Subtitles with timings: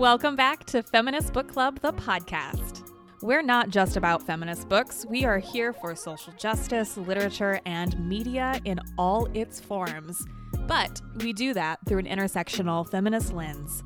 [0.00, 2.90] Welcome back to Feminist Book Club, the podcast.
[3.20, 8.58] We're not just about feminist books, we are here for social justice, literature, and media
[8.64, 10.24] in all its forms.
[10.66, 13.82] But we do that through an intersectional feminist lens.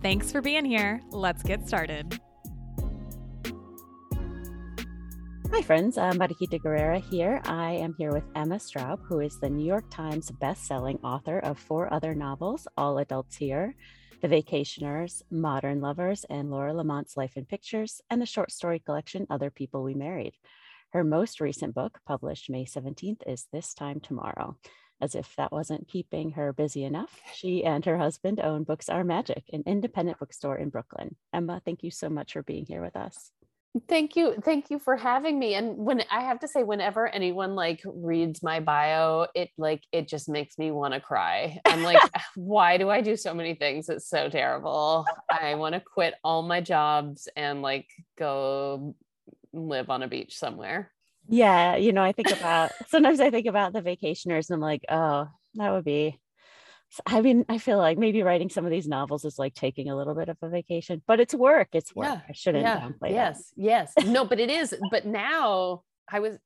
[0.00, 1.00] Thanks for being here.
[1.10, 2.20] Let's get started.
[5.50, 5.98] Hi, friends.
[5.98, 7.42] I'm Mariquita Guerrera here.
[7.46, 11.58] I am here with Emma Straub, who is the New York Times best-selling author of
[11.58, 13.74] four other novels, All Adults Here,
[14.20, 19.28] The Vacationers, Modern Lovers, and Laura Lamont's Life in Pictures, and the short story collection
[19.30, 20.34] Other People We Married.
[20.90, 24.56] Her most recent book, published May 17th, is This Time Tomorrow.
[25.00, 29.04] As if that wasn't keeping her busy enough, she and her husband own Books Are
[29.04, 31.14] Magic, an independent bookstore in Brooklyn.
[31.32, 33.30] Emma, thank you so much for being here with us.
[33.86, 34.34] Thank you.
[34.42, 35.54] Thank you for having me.
[35.54, 40.08] And when I have to say, whenever anyone like reads my bio, it like it
[40.08, 41.60] just makes me want to cry.
[41.64, 41.98] I'm like,
[42.34, 43.88] why do I do so many things?
[43.88, 45.04] It's so terrible.
[45.30, 48.94] I want to quit all my jobs and like go
[49.52, 50.90] live on a beach somewhere.
[51.28, 54.84] Yeah, you know, I think about sometimes I think about the vacationers and I'm like,
[54.88, 56.18] oh, that would be
[57.06, 59.96] I mean, I feel like maybe writing some of these novels is like taking a
[59.96, 61.68] little bit of a vacation, but it's work.
[61.72, 62.06] It's work.
[62.06, 63.62] Yeah, I shouldn't yeah, downplay yes, that.
[63.62, 64.74] Yes, no, but it is.
[64.90, 66.38] But now I was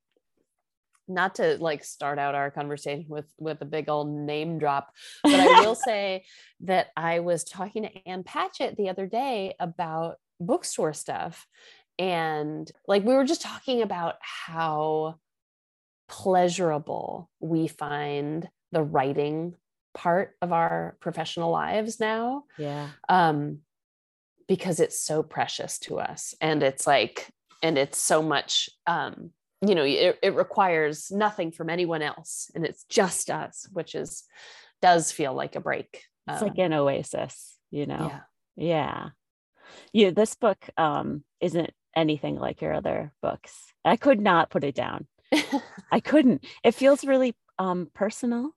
[1.09, 5.35] not to like start out our conversation with with a big old name drop, but
[5.35, 6.25] I will say
[6.63, 11.47] that I was talking to Ann Patchett the other day about bookstore stuff,
[11.99, 15.19] and like we were just talking about how
[16.09, 19.55] pleasurable we find the writing
[19.95, 22.45] part of our professional lives now.
[22.59, 22.89] Yeah.
[23.09, 23.59] Um,
[24.49, 26.35] because it's so precious to us.
[26.41, 27.29] And it's like,
[27.63, 29.31] and it's so much, um,
[29.67, 32.51] you know, it, it requires nothing from anyone else.
[32.55, 34.25] And it's just us, which is,
[34.81, 36.05] does feel like a break.
[36.29, 38.11] It's um, like an oasis, you know?
[38.11, 38.21] Yeah.
[38.57, 39.09] Yeah.
[39.93, 40.11] Yeah.
[40.11, 43.57] This book um, isn't anything like your other books.
[43.85, 45.07] I could not put it down.
[45.91, 46.45] I couldn't.
[46.65, 48.51] It feels really um, personal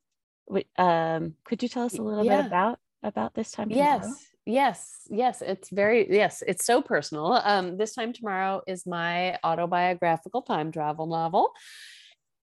[0.78, 2.42] um, could you tell us a little yeah.
[2.42, 4.00] bit about about this time tomorrow?
[4.00, 9.38] yes yes yes it's very yes it's so personal um this time tomorrow is my
[9.44, 11.52] autobiographical time travel novel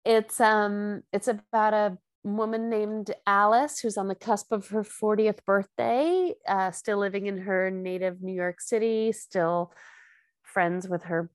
[0.03, 5.45] it's um it's about a woman named alice who's on the cusp of her 40th
[5.45, 9.71] birthday uh, still living in her native new york city still
[10.43, 11.29] friends with her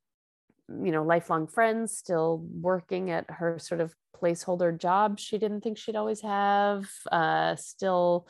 [0.69, 5.79] you know lifelong friends still working at her sort of placeholder job she didn't think
[5.79, 8.27] she'd always have uh, still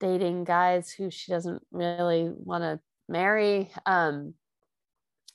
[0.00, 4.34] dating guys who she doesn't really want to marry um,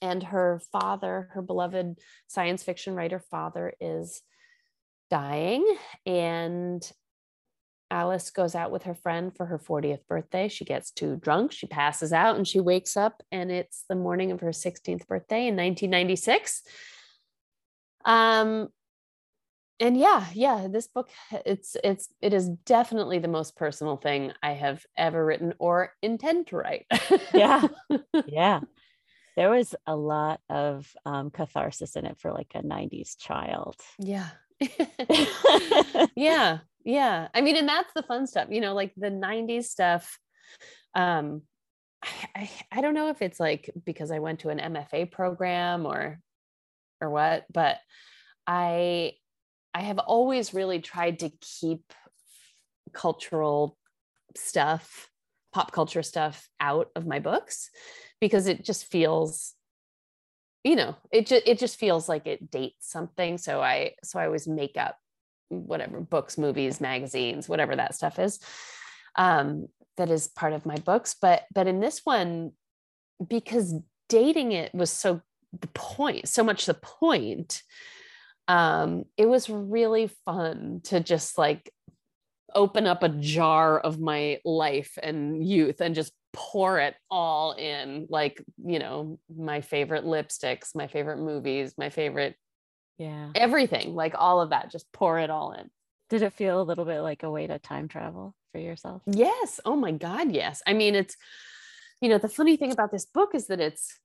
[0.02, 1.98] and her father her beloved
[2.28, 4.22] science fiction writer father is
[5.10, 5.66] dying
[6.06, 6.92] and
[7.92, 10.48] Alice goes out with her friend for her 40th birthday.
[10.48, 14.32] She gets too drunk, she passes out, and she wakes up, and it's the morning
[14.32, 16.64] of her 16th birthday in 1996.
[18.06, 18.70] Um,
[19.82, 21.10] and yeah, yeah, this book
[21.46, 26.48] it's it's it is definitely the most personal thing I have ever written or intend
[26.48, 26.86] to write.
[27.34, 27.68] yeah,
[28.26, 28.62] yeah.
[29.36, 33.76] There was a lot of um, catharsis in it for like a 90s child.
[33.98, 34.28] Yeah.
[36.16, 40.20] yeah yeah i mean and that's the fun stuff you know like the 90s stuff
[40.94, 41.42] um
[42.36, 46.20] I, I don't know if it's like because I went to an MFA program or
[47.00, 47.78] or what, but
[48.46, 49.14] I
[49.74, 51.94] I have always really tried to keep
[52.94, 53.78] cultural
[54.36, 55.10] stuff,
[55.54, 57.70] pop culture stuff out of my books
[58.20, 59.54] because it just feels
[60.64, 64.26] you know, it just it just feels like it dates something so I so I
[64.26, 64.96] always make up
[65.50, 68.40] whatever books, movies, magazines, whatever that stuff is.
[69.16, 69.68] Um,
[69.98, 71.16] that is part of my books.
[71.20, 72.52] But but in this one,
[73.28, 73.74] because
[74.08, 75.22] dating it was so
[75.60, 77.64] the point, so much the point,
[78.48, 81.72] um, it was really fun to just like
[82.54, 88.08] open up a jar of my life and youth and just pour it all in
[88.10, 92.36] like you know my favorite lipsticks my favorite movies my favorite
[92.98, 95.70] yeah everything like all of that just pour it all in
[96.12, 99.02] did it feel a little bit like a way to time travel for yourself?
[99.08, 99.62] Yes.
[99.64, 100.32] Oh my God.
[100.34, 100.62] Yes.
[100.68, 101.16] I mean, it's,
[102.02, 103.98] you know, the funny thing about this book is that it's,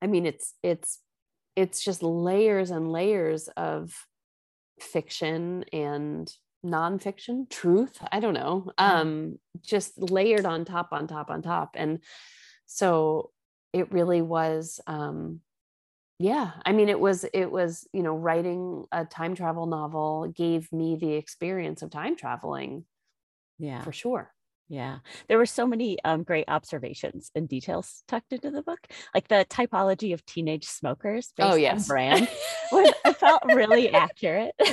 [0.00, 1.00] I mean, it's, it's,
[1.56, 3.94] it's just layers and layers of
[4.80, 6.32] fiction and
[6.64, 11.76] nonfiction truth i don't know um just layered on top on top on top.
[11.78, 12.00] And
[12.66, 13.30] so
[13.72, 15.40] it really was um
[16.18, 20.72] yeah i mean it was it was you know writing a time travel novel gave
[20.72, 22.84] me the experience of time traveling
[23.58, 23.82] Yeah.
[23.82, 24.32] for sure
[24.68, 28.80] Yeah, there were so many um, great observations and details tucked into the book,
[29.14, 31.32] like the typology of teenage smokers.
[31.36, 32.28] Based oh on yes brand
[32.72, 34.54] was I felt really accurate.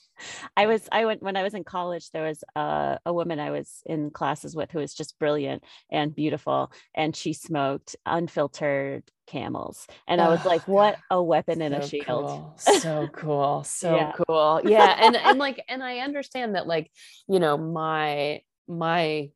[0.58, 2.12] I was I went when I was in college.
[2.12, 6.14] There was a, a woman I was in classes with who was just brilliant and
[6.14, 11.88] beautiful, and she smoked unfiltered camels, and I was like, "What a weapon and a
[11.88, 12.54] shield!" cool.
[12.58, 13.64] So cool.
[13.64, 14.12] So Yeah.
[14.28, 14.62] cool.
[14.66, 14.96] Yeah.
[15.00, 16.92] And and like and I understand that like,
[17.28, 19.32] you know, my my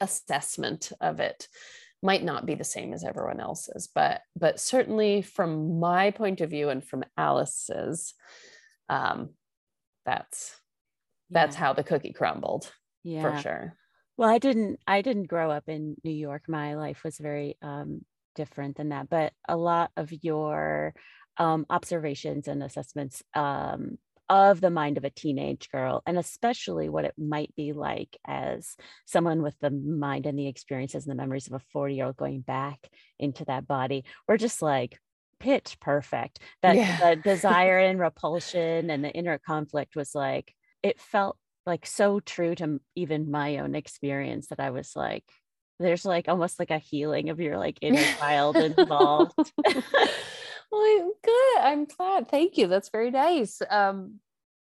[0.00, 1.48] assessment of it
[2.02, 6.50] might not be the same as everyone else's, but but certainly from my point of
[6.50, 8.14] view and from Alice's,
[8.88, 9.30] um,
[10.08, 10.60] that's
[11.30, 11.60] that's Yeah.
[11.60, 12.72] how the cookie crumbled
[13.02, 13.20] yeah.
[13.20, 13.76] for sure.
[14.16, 16.44] Well, I didn't I didn't grow up in New York.
[16.48, 20.94] My life was very um different than that, but a lot of your
[21.36, 23.98] um observations and assessments um
[24.30, 28.76] of the mind of a teenage girl and especially what it might be like as
[29.06, 32.16] someone with the mind and the experiences and the memories of a 40 year old
[32.18, 32.78] going back
[33.18, 34.98] into that body were just like
[35.38, 37.14] pitch perfect that Yeah.
[37.14, 41.36] the desire and repulsion and the inner conflict was like it felt
[41.66, 45.24] like so true to even my own experience that I was like,
[45.78, 49.34] there's like almost like a healing of your like inner child involved.
[50.72, 51.58] well, good.
[51.60, 52.28] I'm glad.
[52.28, 52.66] Thank you.
[52.66, 53.60] That's very nice.
[53.68, 54.20] Um,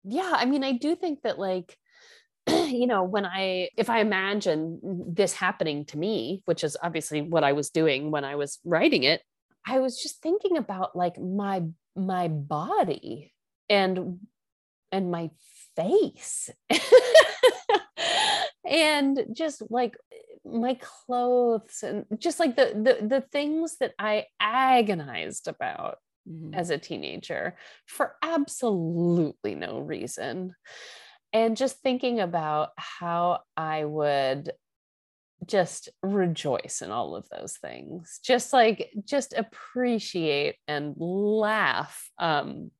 [0.04, 1.76] yeah, I mean, I do think that like,
[2.48, 7.44] you know, when I if I imagine this happening to me, which is obviously what
[7.44, 9.22] I was doing when I was writing it,
[9.66, 11.64] I was just thinking about like my
[11.96, 13.32] my body
[13.68, 14.20] and
[14.92, 15.30] and my
[15.76, 16.50] face.
[18.64, 19.96] and just like
[20.44, 25.98] my clothes and just like the, the the things that I agonized about
[26.28, 26.54] Mhm.
[26.54, 27.56] as a teenager
[27.86, 30.54] for absolutely no reason.
[31.32, 34.52] And just thinking about how I would
[35.46, 38.20] just rejoice in all of those things.
[38.24, 42.70] Just like just appreciate and laugh um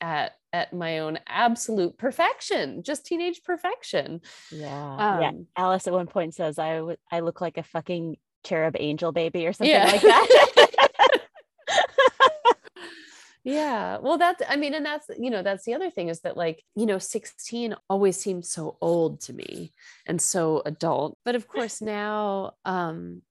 [0.00, 4.20] at at my own absolute perfection, just teenage perfection.
[4.50, 5.20] Yeah.
[5.20, 5.28] yeah.
[5.28, 9.12] Um, Alice at one point says, I w- I look like a fucking cherub angel
[9.12, 9.84] baby or something Yeah.
[9.86, 10.66] like that.
[13.44, 16.36] yeah well that's i mean and that's you know that's the other thing is that
[16.36, 19.72] like you know 16 always seemed so old to me
[20.06, 23.22] and so adult but of course now um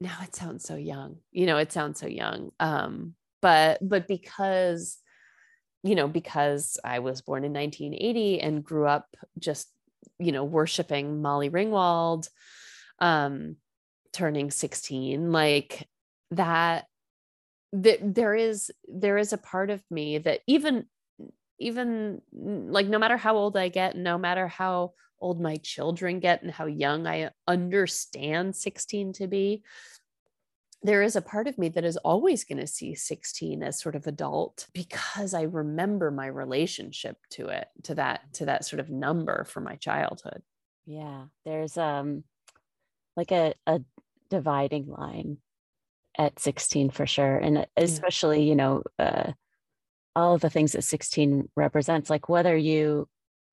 [0.00, 4.98] now it sounds so young you know it sounds so young um but but because
[5.84, 9.06] you know because i was born in 1980 and grew up
[9.38, 9.68] just
[10.18, 12.28] you know worshiping molly ringwald
[12.98, 13.56] um
[14.12, 15.88] turning 16 like
[16.32, 16.86] that
[17.72, 20.86] that there is there is a part of me that even
[21.58, 26.42] even like no matter how old i get no matter how old my children get
[26.42, 29.62] and how young i understand 16 to be
[30.84, 33.94] there is a part of me that is always going to see 16 as sort
[33.94, 38.90] of adult because i remember my relationship to it to that to that sort of
[38.90, 40.42] number for my childhood
[40.86, 41.24] yeah.
[41.44, 42.24] There's um
[43.16, 43.80] like a, a
[44.30, 45.38] dividing line
[46.18, 47.36] at 16 for sure.
[47.38, 49.32] And especially, you know, uh
[50.14, 53.08] all of the things that 16 represents, like whether you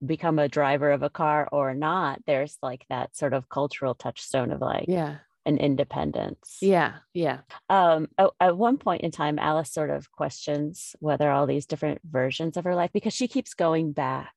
[0.05, 4.51] become a driver of a car or not, there's like that sort of cultural touchstone
[4.51, 6.57] of like yeah an independence.
[6.61, 7.39] yeah yeah
[7.69, 12.01] Um, at, at one point in time, Alice sort of questions whether all these different
[12.03, 14.33] versions of her life, because she keeps going back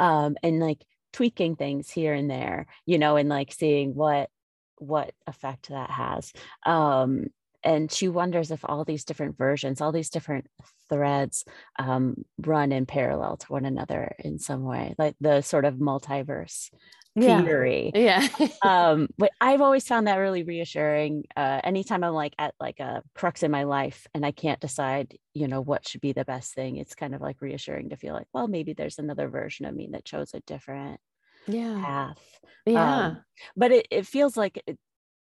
[0.00, 4.30] um, and like tweaking things here and there, you know, and like seeing what
[4.78, 6.32] what effect that has.
[6.64, 7.26] Um,
[7.64, 10.46] and she wonders if all these different versions, all these different
[10.88, 11.44] threads
[11.78, 16.70] um, run in parallel to one another in some way, like the sort of multiverse
[17.14, 17.42] Yeah.
[17.42, 17.90] theory.
[17.94, 18.26] Yeah.
[18.62, 23.02] Um but i've always found that really reassuring uh anytime i'm like at like a
[23.14, 26.54] crux in my life and i can't decide you know what should be the best
[26.54, 29.74] thing it's kind of like reassuring to feel like well maybe there's another version of
[29.74, 31.00] me that chose a different
[31.48, 31.80] yeah.
[31.84, 32.40] path.
[32.66, 33.06] Yeah.
[33.06, 33.24] Um,
[33.56, 34.78] but it, it feels like it,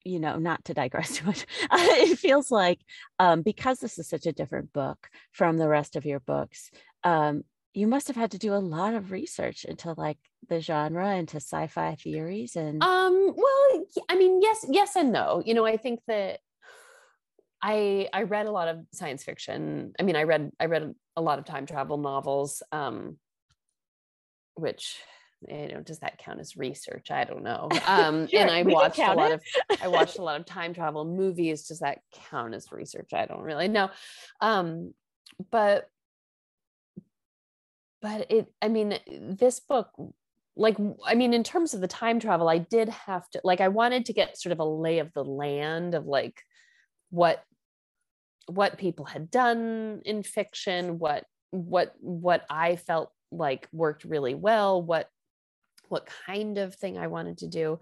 [0.06, 2.80] you know not to digress too much it feels like
[3.18, 6.70] um because this is such a different book from the rest of your books
[7.04, 7.42] um
[7.75, 11.36] you must have had to do a lot of research into like the genre into
[11.36, 16.00] sci-fi theories and um well i mean yes yes and no you know i think
[16.06, 16.38] that
[17.62, 21.22] i i read a lot of science fiction i mean i read i read a
[21.22, 23.18] lot of time travel novels um
[24.54, 24.98] which
[25.48, 27.10] you know does that count as research?
[27.10, 27.68] I don't know.
[27.86, 29.34] Um Sure, and i watched a lot it.
[29.70, 31.66] of i watched a lot of time travel movies.
[31.68, 31.98] Does that
[32.30, 33.12] count as research?
[33.14, 33.90] I don't really know.
[34.40, 34.94] Um
[35.50, 35.88] but
[38.00, 39.90] but it i mean this book
[40.56, 43.68] like i mean in terms of the time travel i did have to like i
[43.68, 46.40] wanted to get sort of a lay of the land of like
[47.10, 47.42] what
[48.46, 54.82] what people had done in fiction what what what i felt like worked really well
[54.82, 55.08] what
[55.88, 57.78] what kind of thing i wanted to do.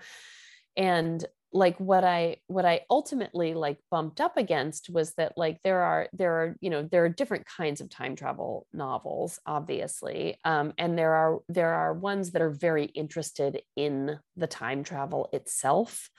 [0.76, 1.24] And
[1.56, 6.08] like what i what i ultimately like bumped up against was that like there are
[6.12, 10.98] there are you know there are different kinds of time travel novels obviously um, and
[10.98, 16.10] there are there are ones that are very interested in the time travel itself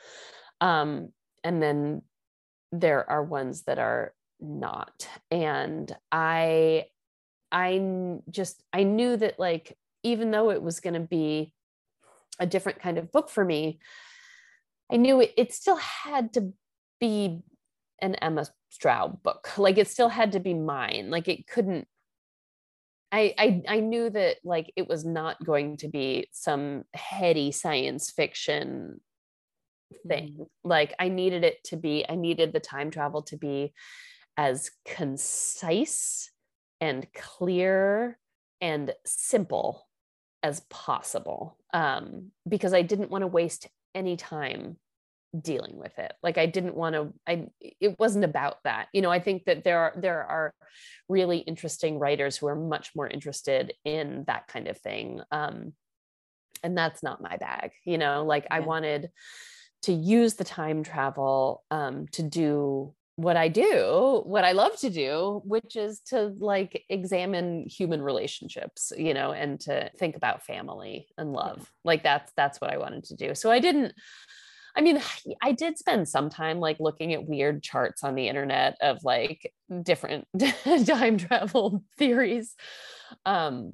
[0.62, 1.10] um,
[1.44, 2.01] and then
[2.72, 5.08] there are ones that are not.
[5.32, 6.86] And i
[7.51, 11.54] i just i knew that like even though it was going to be
[12.39, 13.80] a different kind of book for me
[14.92, 16.54] I knew it, it still had to
[17.00, 17.42] be
[18.00, 19.58] an Emma Straub book.
[19.58, 21.10] Like it still had to be mine.
[21.10, 21.88] Like it couldn't.
[23.12, 28.12] I, I I knew that like it was not going to be some heady science
[28.12, 29.00] fiction
[30.08, 30.34] thing.
[30.34, 30.44] Mm-hmm.
[30.63, 32.06] Like I needed it to be.
[32.08, 33.74] I needed the time travel to be
[34.38, 36.30] as concise
[36.82, 38.20] and clear
[38.60, 39.88] and simple
[40.45, 44.77] as possible um, because I didn't want to waste any time
[45.41, 46.13] dealing with it.
[46.23, 48.87] Like i didn't want to i it wasn't about that.
[48.93, 50.53] You know i think that there are there are
[51.09, 55.73] really interesting writers who are much more interested in that kind of thing um
[56.63, 58.23] and that's not my bag you know?
[58.23, 59.09] Like i wanted
[59.87, 64.89] to use the time travel um to do what i do what i love to
[64.89, 71.07] do which is to like examine human relationships you know and to think about family
[71.17, 71.72] and love.
[71.84, 73.36] Like that's that's what i wanted to do.
[73.36, 73.93] So i didn't
[74.77, 75.01] I mean,
[75.41, 79.53] I did spend some time like looking at weird charts on the internet of like
[79.84, 80.27] different
[80.86, 82.55] time travel theories.
[83.25, 83.72] Um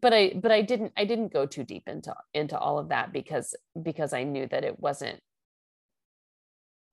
[0.00, 3.12] but I but I didn't I didn't go too deep into into all of that
[3.12, 5.20] because because I knew that it wasn't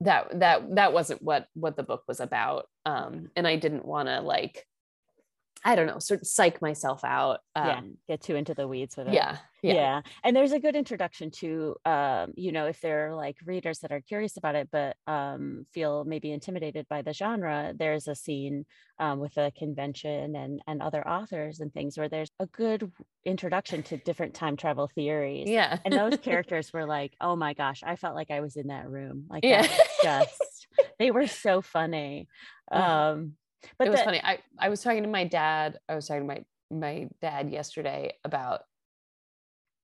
[0.00, 2.66] that that that wasn't what what the book was about.
[2.84, 4.66] Um and I didn't want to like
[5.66, 7.40] I don't know, sort of psych myself out.
[7.56, 9.38] yeah Um get too into the weeds with it yeah.
[9.62, 9.74] yeah.
[9.74, 10.00] Yeah.
[10.22, 14.00] and there's a good introduction to um you know if they're like readers that are
[14.02, 18.66] curious about it but um feel maybe intimidated by the genre there's a scene
[18.98, 22.92] um, with a convention and and other authors and things where there's a good
[23.24, 25.78] introduction to different time travel theories Yeah.
[25.84, 28.88] and those characters were like oh my gosh i felt like i was in that
[28.88, 29.66] room like Yeah.
[30.02, 30.66] just
[30.98, 32.28] they were so funny
[32.72, 33.32] Uh, um
[33.78, 34.20] but it was the- funny.
[34.22, 35.78] I, I was talking to my dad.
[35.88, 38.62] I was talking to my my dad yesterday about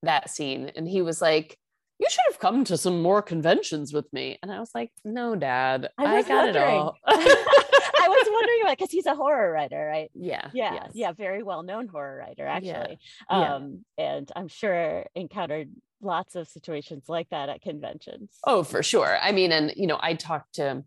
[0.03, 1.59] that scene, and he was like,
[1.99, 5.37] "You should have come to some more conventions with me." And I was like, "No,
[5.37, 6.75] Dad, I I, got it wondering.
[6.79, 10.11] all." I was wondering about because he's a horror writer, right?
[10.15, 10.91] yeah, Yeah, yes.
[10.95, 12.99] yeah, very well known horror writer, actually.
[13.31, 13.55] yeah.
[13.55, 15.69] Um, and I'm sure encountered
[16.01, 18.31] lots of situations like that at conventions.
[18.45, 19.19] Oh, for sure.
[19.21, 20.83] I mean, and you know, I talked to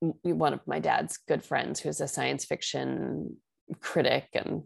[0.00, 3.36] one of my dad's good friends who's a science fiction
[3.80, 4.62] critic and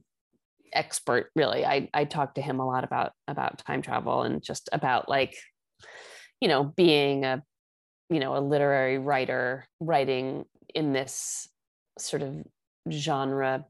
[0.73, 1.65] expert really.
[1.65, 5.35] I i talked to him a lot about about time travel and just about like
[6.41, 7.43] you know being a
[8.11, 11.49] you know a literary writer writing in this
[11.99, 12.45] sort of
[12.91, 13.65] genre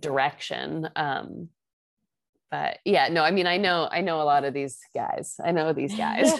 [0.00, 0.88] direction.
[0.96, 1.48] Um
[2.50, 5.50] but yeah no i mean i know i know a lot of these guys i
[5.52, 6.32] know these guys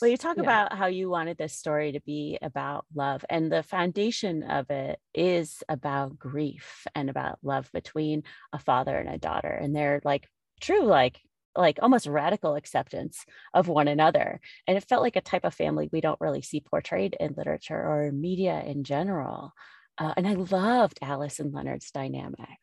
[0.00, 0.42] Well, you talk Yeah.
[0.42, 5.00] about how you wanted this story to be about love, and the foundation of it
[5.14, 10.28] is about grief and about love between a father and a daughter, and they're like
[10.60, 11.18] true, like
[11.56, 13.24] like almost radical acceptance
[13.54, 14.38] of one another.
[14.68, 17.80] And it felt like a type of family we don't really see portrayed in literature
[17.80, 19.52] or media in general.
[19.96, 22.58] Uh, and I loved Alice and Leonard's dynamic.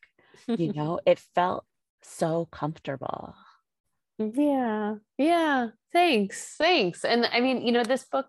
[0.48, 1.66] You know, it felt
[2.02, 3.36] so comfortable.
[4.18, 4.96] Yeah.
[5.18, 5.70] Yeah.
[5.92, 6.56] Thanks.
[6.58, 7.04] Thanks.
[7.04, 8.28] And I mean, you know, this book,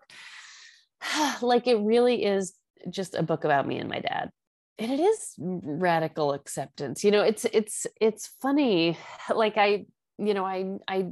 [1.41, 2.53] like, it really is
[2.89, 4.29] just a book about me and my dad.
[4.77, 7.03] And it is radical acceptance.
[7.03, 8.97] You know, it's, it's, it's funny.
[9.33, 9.85] Like, I,
[10.17, 11.07] you know, I, I,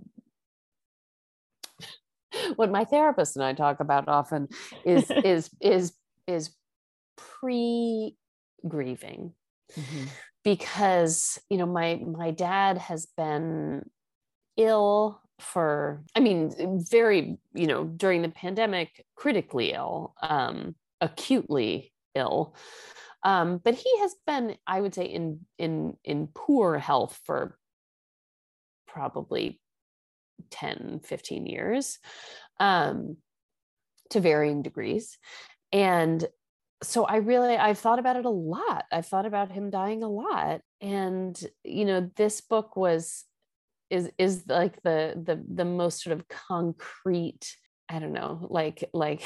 [2.55, 4.47] what my therapist and I talk about often
[4.85, 5.93] is, is, is,
[6.27, 6.51] is
[7.17, 8.15] pre
[8.67, 9.33] grieving
[9.77, 10.05] mm-hmm.
[10.43, 13.89] Because you know my my dad has been
[14.57, 16.53] ill for i mean
[16.89, 22.55] very you know during the pandemic critically ill um acutely ill.
[23.23, 27.57] Um but he has been i would say in in in poor health for
[28.87, 29.59] probably
[30.51, 31.99] 10 15 years
[32.59, 33.17] um
[34.13, 35.17] to varying degrees.
[35.71, 36.25] And
[36.83, 40.09] so i really i've thought about it a lot i've thought about him dying a
[40.09, 43.23] lot and you know this book was
[43.89, 47.55] is is like the the the most sort of concrete
[47.89, 49.21] i don't know like like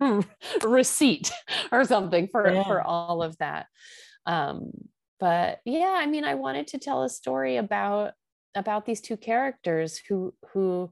[0.62, 1.30] receipt
[1.72, 2.64] or something for yeah.
[2.64, 3.66] for all of that
[4.26, 4.70] um
[5.20, 8.12] but yeah i mean i wanted to tell a story about
[8.54, 10.90] about these two characters who who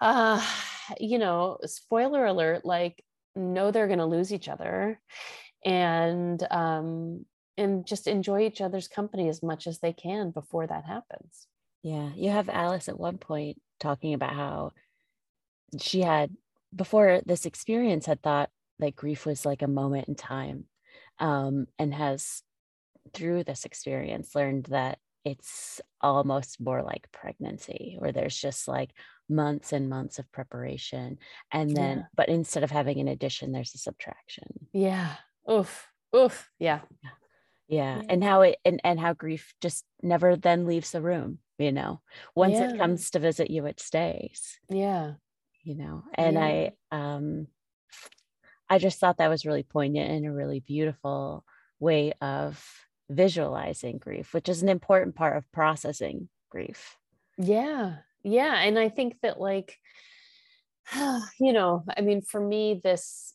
[0.00, 0.44] uh
[1.00, 3.02] you know spoiler alert like
[3.36, 5.00] know they're going to lose each other
[5.64, 7.24] and um
[7.56, 11.46] and just enjoy each other's company as much as they can before that happens.
[11.82, 12.10] Yeah.
[12.16, 14.72] You have Alice at one point talking about how
[15.80, 16.30] she had,
[16.74, 20.64] before this experience, had thought like grief was like a moment in time
[21.18, 22.42] um, and has,
[23.12, 28.90] through this experience, learned that it's almost more like pregnancy, where there's just like
[29.28, 31.18] months and months of preparation.
[31.50, 32.04] And then, yeah.
[32.14, 34.68] but instead of having an addition, there's a subtraction.
[34.72, 35.14] Yeah.
[35.50, 35.88] Oof.
[36.14, 36.50] Oof.
[36.58, 36.80] Yeah.
[37.02, 37.10] yeah
[37.68, 38.02] yeah.
[38.08, 42.00] and how it and, and how grief just never then leaves the room you know
[42.34, 42.70] once yeah.
[42.70, 45.12] it comes to visit you it stays yeah
[45.62, 47.46] you know and i um
[48.68, 51.44] i just thought that was really poignant and a really beautiful
[51.78, 52.62] way of
[53.10, 56.96] visualizing grief which is an important part of processing grief.
[57.38, 59.78] Yeah yeah and i think that like
[61.38, 63.34] you know i mean for me this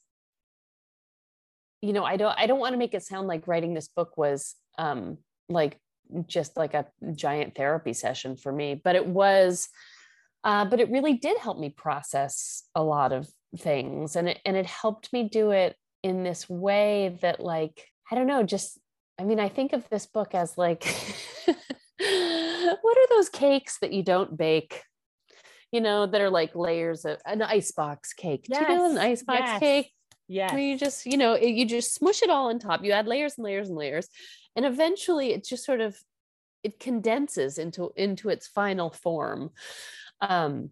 [1.81, 4.17] you know i don't i don't want to make it sound like writing this book
[4.17, 5.77] was um like
[6.27, 9.69] just like a giant therapy session for me but it was
[10.45, 13.27] uh, but it really did help me process a lot of
[13.57, 18.15] things and it and it helped me do it in this way that like i
[18.15, 18.79] don't know just
[19.19, 20.83] i mean i think of this book as like
[21.45, 24.83] what are those cakes that you don't bake
[25.71, 28.65] you know that are like layers of an icebox cake yes.
[28.65, 29.59] do you know an icebox yes.
[29.59, 29.93] cake
[30.29, 30.53] yeah.
[30.53, 32.85] Where you just, you know, you just smush it all on top.
[32.85, 34.07] You add layers and layers and layers.
[34.55, 35.97] And eventually it just sort of
[36.63, 39.49] it condenses into into its final form.
[40.21, 40.69] Um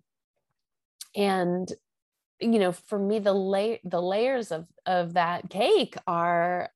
[1.16, 1.72] and
[2.40, 6.70] you know, for me the lay the layers of of that cake are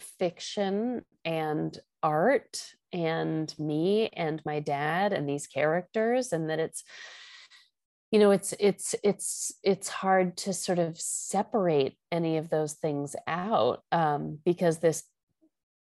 [0.00, 6.84] fiction and art and me and my dad and these characters and that it's
[8.12, 13.16] you know it's it's it's it's hard to sort of separate any of those things
[13.26, 15.02] out um, because this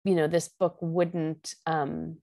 [0.04, 2.18] you know this book wouldn't um,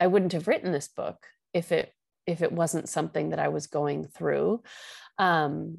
[0.00, 1.92] i wouldn't have written this book if it
[2.26, 4.62] if it wasn't something that i was going through.
[5.18, 5.78] Um,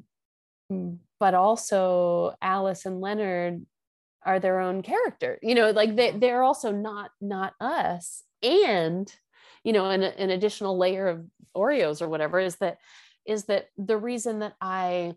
[1.18, 3.64] but also alice and leonard
[4.24, 8.22] are their own character you know like they, they're also not not us.
[8.42, 9.12] And
[9.64, 12.78] you know an, an additional layer of oreos or whatever is that
[13.26, 15.14] is that the reason that I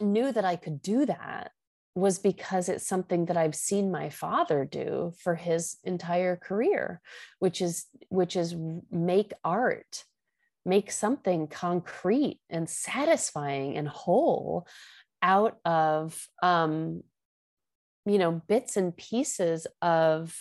[0.00, 1.52] knew that I could do that
[1.94, 7.00] was because it's something that I've seen my father do for his entire career,
[7.38, 8.54] which is which is
[8.90, 10.04] make art,
[10.64, 14.66] make something concrete and satisfying and whole
[15.22, 17.02] out of um,
[18.08, 20.34] you know bits and pieces of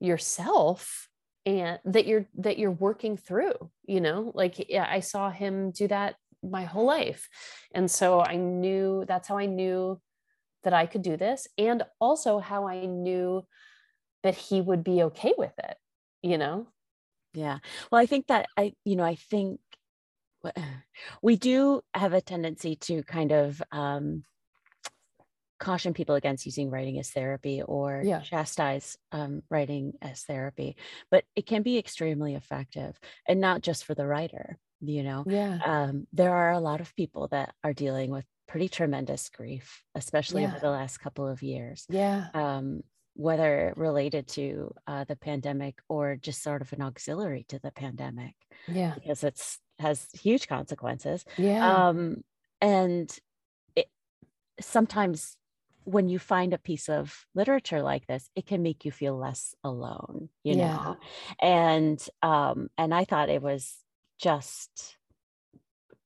[0.00, 1.08] yourself
[1.44, 3.54] and that you're that you're working through
[3.86, 7.28] you know like yeah i saw him do that my whole life.
[7.74, 10.00] And so i knew that's how i knew
[10.64, 13.44] that i could do this and also how i knew
[14.22, 15.76] that he would be okay with it
[16.22, 16.66] you know?
[17.34, 17.58] Yeah.
[17.90, 19.60] Well i think that i you know i think
[21.22, 24.24] we do have a tendency to kind of um
[25.58, 28.20] caution people against using writing as therapy or yeah.
[28.20, 30.76] chastise um, writing as therapy
[31.10, 35.24] but it can be extremely effective and not just for the writer you know?
[35.26, 35.58] Yeah.
[35.64, 40.42] Um, there are a lot of people that are dealing with pretty tremendous grief especially
[40.42, 40.48] yeah.
[40.48, 42.26] over the last couple of years yeah.
[42.34, 42.82] um,
[43.14, 48.34] whether related to uh, the pandemic or just sort of an auxiliary to the pandemic
[48.68, 48.92] yeah.
[48.94, 51.24] because it's has huge consequences.
[51.36, 51.88] Yeah.
[51.88, 52.22] Um,
[52.60, 53.14] and
[53.74, 53.86] it,
[54.60, 55.36] sometimes
[55.86, 59.54] when you find a piece of literature like this it can make you feel less
[59.64, 60.76] alone you yeah.
[60.76, 60.96] know
[61.40, 63.76] and um and i thought it was
[64.18, 64.96] just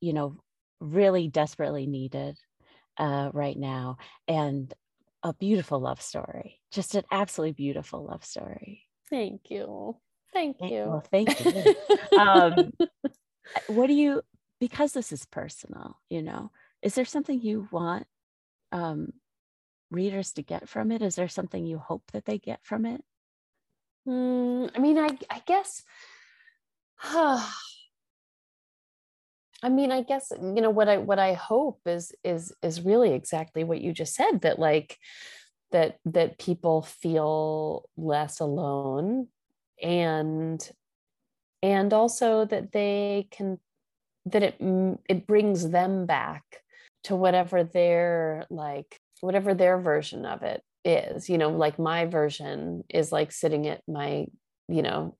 [0.00, 0.36] you know
[0.80, 2.36] really desperately needed
[2.98, 3.96] uh right now
[4.28, 4.74] and
[5.22, 8.86] a beautiful love story, just an absolutely beautiful love story.
[9.08, 9.96] Thank you.
[10.32, 10.84] Thank you.
[10.86, 11.74] Well, thank you.
[12.18, 12.72] um,
[13.66, 14.22] what do you,
[14.60, 16.50] because this is personal, you know,
[16.82, 18.06] is there something you want
[18.72, 19.12] um,
[19.90, 21.02] readers to get from it?
[21.02, 23.02] Is there something you hope that they get from it?
[24.06, 25.82] Mm, I mean, I, I guess,
[29.62, 33.12] I mean, I guess, you know, what I, what I hope is, is, is really
[33.12, 34.96] exactly what you just said that like,
[35.72, 39.28] that, that people feel less alone
[39.82, 40.68] and,
[41.62, 43.58] and also that they can,
[44.26, 44.56] that it,
[45.08, 46.42] it brings them back
[47.04, 52.84] to whatever their like, whatever their version of it is, you know, like my version
[52.88, 54.26] is like sitting at my,
[54.68, 55.16] you know,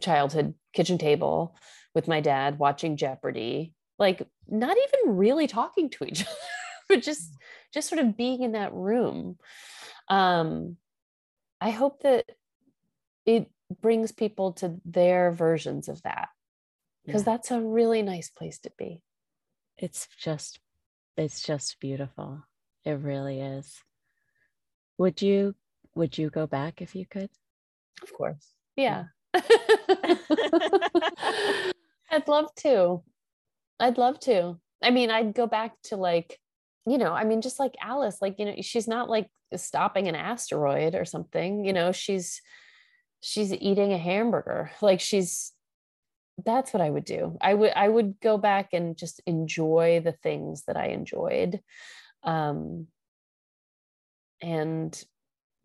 [0.00, 1.56] childhood kitchen table
[1.94, 6.30] with my dad watching Jeopardy, like not even really talking to each other,
[6.88, 7.34] but just
[7.72, 9.36] just sort of being in that room.
[10.08, 10.76] Um,
[11.60, 12.26] I hope that
[13.26, 13.50] it
[13.80, 16.28] brings people to their versions of that
[17.04, 17.32] because yeah.
[17.32, 19.02] that's a really nice place to be.
[19.78, 20.58] It's just
[21.16, 22.42] it's just beautiful.
[22.84, 23.82] It really is.
[24.98, 25.54] Would you
[25.94, 27.30] would you go back if you could?
[28.02, 28.54] Of course.
[28.76, 29.04] Yeah.
[29.34, 29.40] yeah.
[32.10, 33.02] I'd love to.
[33.78, 34.58] I'd love to.
[34.82, 36.38] I mean, I'd go back to like,
[36.86, 40.14] you know, I mean, just like Alice, like, you know, she's not like stopping an
[40.14, 42.40] asteroid or something, you know, she's
[43.20, 44.70] she's eating a hamburger.
[44.80, 45.52] Like she's
[46.44, 47.36] that's what I would do.
[47.40, 51.60] I would I would go back and just enjoy the things that I enjoyed.
[52.22, 52.86] Um
[54.42, 55.02] and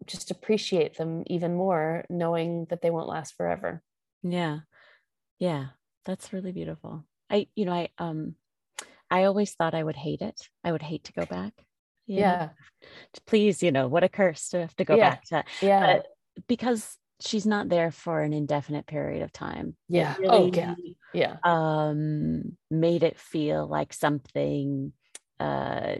[0.06, 3.82] just appreciate them even more knowing that they won't last forever.
[4.24, 4.60] Yeah.
[5.40, 5.68] Yeah.
[6.06, 7.06] That's really beautiful.
[7.30, 8.36] I, you know, I, um,
[9.10, 10.40] I always thought I would hate it.
[10.64, 11.54] I would hate to go back.
[12.06, 12.38] Yeah.
[12.38, 12.50] Know?
[13.26, 15.10] Please, you know, what a curse to have to go yeah.
[15.10, 15.44] back to.
[15.62, 15.98] Yeah.
[15.98, 16.08] But
[16.48, 19.76] because she's not there for an indefinite period of time.
[19.88, 20.16] Yeah.
[20.20, 20.76] Really, oh, yeah.
[21.14, 21.38] Yeah.
[21.44, 24.92] Um, made it feel like something
[25.40, 25.96] uh,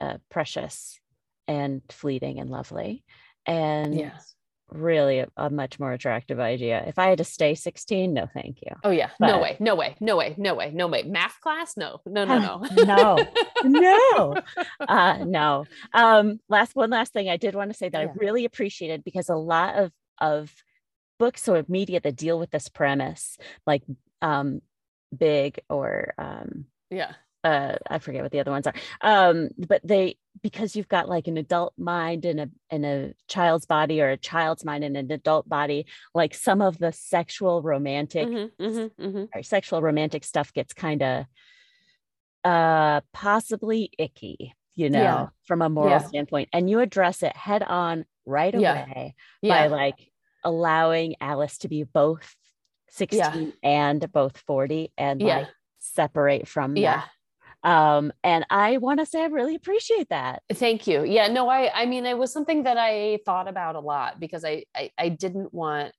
[0.00, 0.98] uh, precious
[1.48, 3.04] and fleeting and lovely.
[3.46, 4.18] And yeah
[4.70, 6.82] really a, a, much more attractive idea.
[6.86, 8.72] If I had to stay 16, no, thank you.
[8.84, 9.10] Oh yeah.
[9.18, 9.56] But, no way.
[9.60, 9.96] No way.
[10.00, 10.34] No way.
[10.36, 10.70] No way.
[10.72, 11.02] No way.
[11.04, 11.76] Math class?
[11.76, 12.36] No, no, no,
[12.76, 12.84] no.
[12.84, 13.26] no,
[13.64, 14.36] no,
[14.88, 15.66] uh, no.
[15.92, 18.08] Um, last one last thing I did want to say that yeah.
[18.08, 20.52] I really appreciated because a lot of, of
[21.18, 23.82] books or media that deal with this premise, like
[24.22, 24.60] um,
[25.16, 27.12] big or um, yeah
[27.44, 28.74] uh, I forget what the other ones are.
[29.00, 33.66] Um, but they because you've got like an adult mind and a in a child's
[33.66, 38.26] body or a child's mind and an adult body, like some of the sexual romantic
[38.26, 39.24] mm-hmm, mm-hmm, mm-hmm.
[39.34, 41.24] or sexual romantic stuff gets kind of
[42.44, 45.26] uh possibly icky, you know, yeah.
[45.46, 46.06] from a moral yeah.
[46.06, 46.48] standpoint.
[46.52, 50.10] And you address it head on right away by like
[50.42, 52.34] allowing Alice to be both
[52.90, 57.02] 16 and both 40 and like separate from yeah.
[57.66, 60.42] Um, and i want to say i really appreciate that.
[60.52, 61.04] Thank you.
[61.04, 64.44] Yeah no i i mean it was something that i thought about a lot because
[64.44, 65.92] i i, I didn't want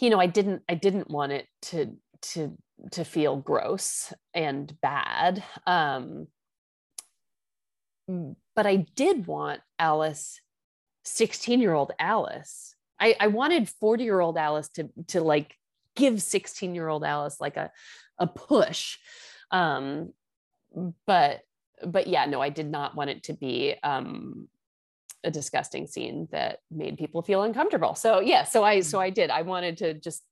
[0.00, 2.56] you know i didn't i didn't want it to to
[2.92, 5.42] to feel gross and bad.
[5.66, 6.26] Um
[8.54, 10.40] but i did want alice
[11.06, 12.74] 16 year old alice.
[12.98, 15.54] I, I wanted 40 year old alice to to like
[15.94, 17.70] give 16 year old alice like a
[18.18, 18.98] a push
[19.50, 20.12] um
[21.06, 21.40] but
[21.84, 24.48] but yeah no i did not want it to be um
[25.26, 27.94] a disgusting scene that made people feel uncomfortable.
[27.94, 29.30] So yeah so i so i did.
[29.30, 30.22] I wanted to just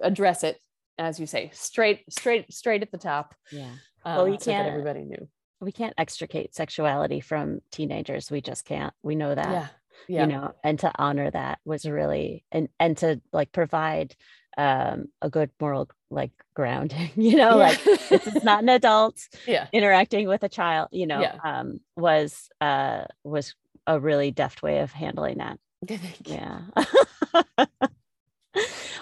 [0.00, 0.60] address it
[0.98, 3.70] as you say straight straight straight at the top yeah.
[4.04, 5.26] um, well you so can't everybody knew.
[5.60, 8.30] we can't extricate sexuality from teenagers.
[8.30, 8.92] We just can't.
[9.02, 9.66] We know that yeah.
[10.06, 10.20] yeah.
[10.20, 14.14] you know and to honor that was really and and to like provide
[14.58, 17.54] um a good moral like grounding you know yeah.
[17.54, 19.66] like this is not an adult yeah.
[19.72, 21.38] interacting with a child you know yeah.
[21.44, 23.54] um was uh was
[23.86, 25.58] a really deft way of handling that.
[26.24, 26.60] Yeah.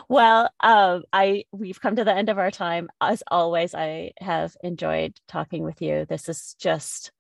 [0.09, 2.89] Well um i we've come to the end of our time.
[3.01, 6.05] As always i have enjoyed talking with you.
[6.05, 7.13] This is just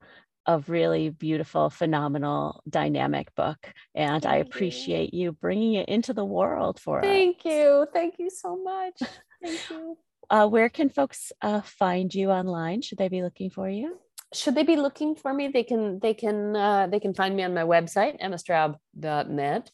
[0.46, 3.72] a really beautiful, phenomenal, dynamic book.
[3.94, 5.24] And Thank I appreciate you.
[5.24, 5.32] you.
[5.32, 7.42] bringing it into the world for Thank us.
[7.42, 7.86] Thank you.
[7.92, 9.00] Thank you so much.
[9.42, 9.98] Thank you.
[10.28, 12.82] Uh, where can folks uh, find you online?
[12.82, 13.98] Should they be looking for you?
[14.32, 15.48] Should they be looking for me?
[15.48, 19.70] They can they can uh, they can find me on my website emmastraub.net.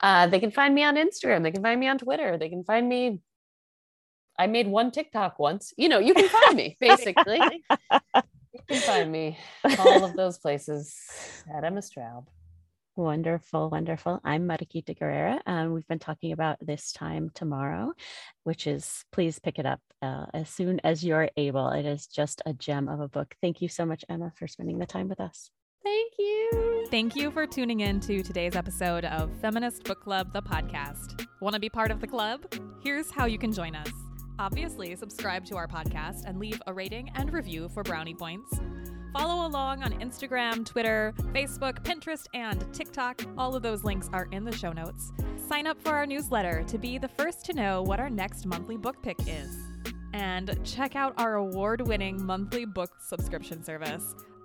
[0.00, 1.42] Uh, they can find me on Instagram.
[1.42, 2.38] They can find me on Twitter.
[2.38, 3.20] They can find me
[4.38, 5.74] I made one TikTok once.
[5.76, 7.62] You know, you can find me basically
[8.68, 9.38] You can find me
[9.78, 10.94] all of those places
[11.54, 12.26] at Emma Straub.
[12.96, 14.20] Wonderful, wonderful.
[14.24, 15.40] I'm Mariquita Guerrera.
[15.46, 17.92] Um, we've been talking about this time tomorrow,
[18.44, 21.70] which is please pick it up uh, as soon as you're able.
[21.70, 23.34] It is just a gem of a book.
[23.40, 25.50] Thank you so much, Emma, for spending the time with us.
[25.82, 26.86] Thank you.
[26.90, 31.26] Thank you for tuning in to today's episode of Feminist Book Club, the podcast.
[31.40, 32.52] Want to be part of the club?
[32.82, 33.90] Here's how you can join us.
[34.40, 38.58] Obviously, subscribe to our podcast and leave a rating and review for brownie points.
[39.12, 43.22] Follow along on Instagram, Twitter, Facebook, Pinterest, and TikTok.
[43.36, 45.12] All of those links are in the show notes.
[45.46, 48.78] Sign up for our newsletter to be the first to know what our next monthly
[48.78, 49.58] book pick is.
[50.14, 54.14] And check out our award winning monthly book subscription service.